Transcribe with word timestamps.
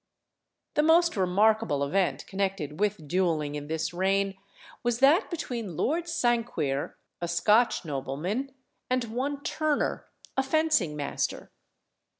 The 0.73 0.81
most 0.81 1.15
remarkable 1.15 1.83
event 1.83 2.25
connected 2.25 2.79
with 2.79 3.07
duelling 3.07 3.53
in 3.53 3.67
this 3.67 3.93
reign 3.93 4.35
was 4.81 4.97
that 4.97 5.29
between 5.29 5.77
Lord 5.77 6.05
Sanquir, 6.07 6.95
a 7.21 7.27
Scotch 7.27 7.85
nobleman, 7.85 8.51
and 8.89 9.03
one 9.03 9.43
Turner, 9.43 10.07
a 10.35 10.41
fencing 10.41 10.95
master. 10.95 11.51